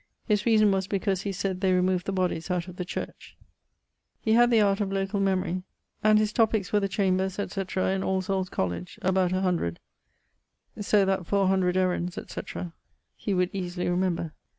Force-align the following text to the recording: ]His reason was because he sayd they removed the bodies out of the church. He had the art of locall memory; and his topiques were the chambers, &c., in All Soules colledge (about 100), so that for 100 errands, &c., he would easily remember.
]His 0.25 0.47
reason 0.47 0.71
was 0.71 0.87
because 0.87 1.21
he 1.21 1.31
sayd 1.31 1.61
they 1.61 1.73
removed 1.73 2.07
the 2.07 2.11
bodies 2.11 2.49
out 2.49 2.67
of 2.67 2.77
the 2.77 2.83
church. 2.85 3.37
He 4.19 4.33
had 4.33 4.49
the 4.49 4.59
art 4.59 4.81
of 4.81 4.89
locall 4.89 5.21
memory; 5.21 5.61
and 6.03 6.17
his 6.17 6.33
topiques 6.33 6.73
were 6.73 6.79
the 6.79 6.87
chambers, 6.89 7.33
&c., 7.35 7.43
in 7.77 8.03
All 8.03 8.23
Soules 8.23 8.49
colledge 8.49 8.97
(about 9.03 9.31
100), 9.31 9.79
so 10.79 11.05
that 11.05 11.27
for 11.27 11.41
100 11.41 11.77
errands, 11.77 12.17
&c., 12.29 12.41
he 13.15 13.35
would 13.35 13.51
easily 13.53 13.87
remember. 13.87 14.33